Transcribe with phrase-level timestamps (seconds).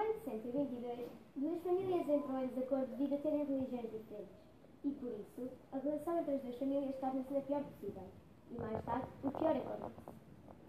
[0.00, 4.40] ano 122, duas famílias entram em desacordo devido a terem religiões diferentes.
[4.82, 8.02] E por isso, a relação entre as duas famílias torna-se na pior possível.
[8.50, 10.20] E mais tarde, o pior acontece.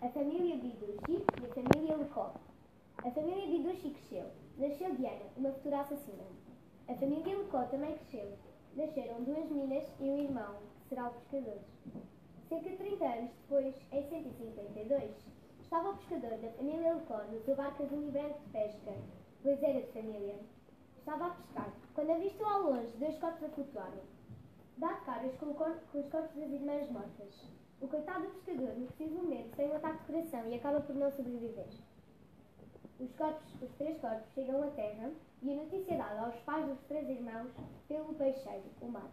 [0.02, 2.34] A família Bidushi e a família Lecó.
[2.98, 4.26] A família Bidushi cresceu.
[4.58, 6.24] Nasceu Diana, uma futura assassina.
[6.90, 8.34] A família Lecó também cresceu.
[8.76, 11.60] Nasceram duas meninas e um irmão, que será o pescador.
[12.50, 15.31] Cerca de 30 anos depois, em 152,
[15.72, 18.92] estava o pescador da família Lecó no seu barco azul e branco de pesca,
[19.42, 20.36] pois era de família.
[20.98, 24.04] Estava a pescar, quando avistou ao longe dois corpos a flutuarem.
[24.76, 27.50] Dá caras com, com os corpos das irmãs mortas.
[27.80, 30.94] O coitado do pescador, no preciso momento, tem um ataque de coração e acaba por
[30.94, 31.68] não sobreviver.
[33.00, 35.10] Os, corpos, os três corpos chegam à terra
[35.42, 37.50] e a notícia é dada aos pais dos três irmãos
[37.88, 39.10] pelo peixeiro, o mar.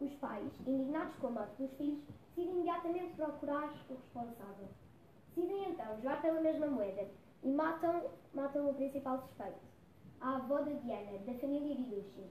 [0.00, 2.02] Os pais, indignados com a morte dos filhos,
[2.34, 4.68] decidem imediatamente procurar o responsável.
[5.34, 7.08] Decidem então jogar pela mesma moeda
[7.42, 9.58] e matam, matam o principal suspeito,
[10.20, 12.24] a avó da Diana, da família Viducci.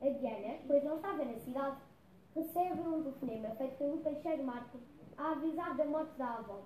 [0.00, 1.76] A Diana, pois não estava na cidade,
[2.34, 4.80] recebe um telefonema feito pelo peixeiro Marco
[5.16, 6.62] a avisar da morte da avó.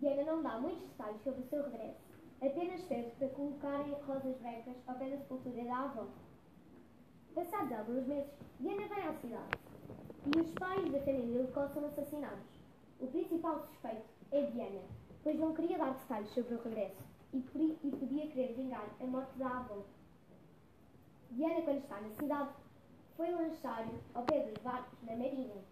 [0.00, 2.00] Diana não dá muitos detalhes sobre o seu regresso,
[2.42, 6.06] apenas pede para colocarem rosas brancas ao pé da sepultura da avó.
[7.32, 9.58] Passados alguns meses, Diana vai à cidade
[10.26, 12.58] e os pais da família Lecó são assassinados.
[13.00, 14.80] O principal suspeito é Diana,
[15.22, 17.00] pois não queria dar detalhes sobre o regresso
[17.32, 19.84] e, e podia querer vingar a morte da avó.
[21.30, 22.50] Diana, quando está na cidade,
[23.16, 25.62] foi lanchar ao pé dos barcos na marinha,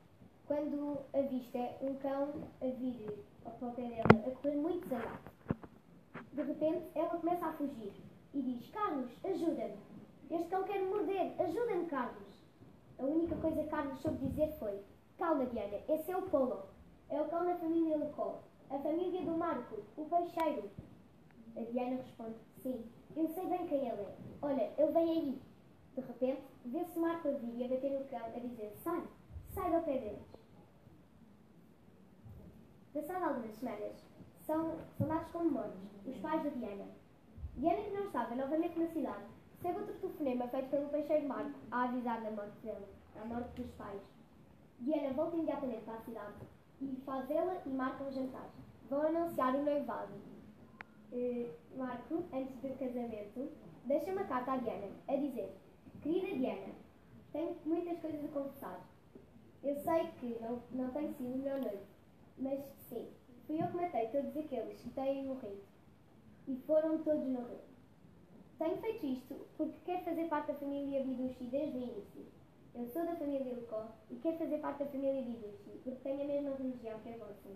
[0.46, 5.18] quando avista um cão a vir ao pé dela, a correr muito zangado.
[6.32, 7.92] De repente, ela começa a fugir
[8.34, 9.78] e diz: Carlos, ajuda-me!
[10.30, 11.34] Este cão quer me morder!
[11.40, 12.44] Ajuda-me, Carlos!
[12.98, 14.80] A única coisa que Carlos soube dizer foi:
[15.18, 16.76] Calma, Diana, esse é o Polo.
[17.08, 20.70] É o cão da família Lecó, a família do Marco, o peixeiro.
[21.56, 24.16] A Diana responde: Sim, eu sei bem quem ele é.
[24.42, 25.42] Olha, ele vem aí.
[25.94, 29.02] De repente, vê-se Marco a vir e a bater no cão, a dizer: Sai,
[29.54, 30.36] sai do pé deles.
[32.92, 34.04] Passado algumas semanas,
[34.46, 36.86] são, são dados como mortos os pais de Diana.
[37.56, 39.24] Diana, que não estava novamente na cidade,
[39.56, 42.86] recebe outro telefonema feito pelo peixeiro Marco a avisar da morte dele,
[43.20, 44.00] a morte dos pais.
[44.80, 46.34] Diana volta imediatamente para a cidade
[46.80, 48.50] e faz ela e Marco um jantar.
[48.88, 50.12] Vão anunciar o noivado.
[51.12, 53.50] Uh, Marco, antes do casamento,
[53.84, 55.56] deixa uma carta à Diana a dizer:
[56.02, 56.74] Querida Diana,
[57.32, 58.80] tenho muitas coisas a confessar.
[59.62, 61.86] Eu sei que não, não tenho sido o meu noivo,
[62.38, 63.08] mas sim,
[63.46, 65.62] fui eu que matei todos aqueles que têm morrido.
[66.46, 67.60] E foram todos no rio.
[68.58, 72.25] Tenho feito isto porque quero fazer parte da família Bidushi desde o início.
[72.78, 76.26] Eu sou da família Lucó e quero fazer parte da família Bibici, porque tenho a
[76.26, 77.48] mesma religião que a vossa.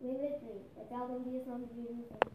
[0.00, 0.46] Lembra-te
[0.80, 2.30] até algum dia se não me virem no tempo.